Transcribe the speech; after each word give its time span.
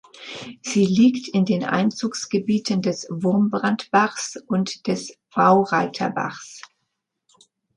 Sie 0.63 0.83
liegt 0.83 1.27
in 1.27 1.45
den 1.45 1.63
Einzugsgebieten 1.63 2.81
des 2.81 3.05
Wurmbrandbachs 3.11 4.37
und 4.47 4.87
des 4.87 5.15
Baureither 5.29 6.09
Bachs. 6.09 6.63